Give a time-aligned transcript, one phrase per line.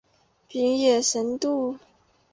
[0.47, 1.77] 平野神社。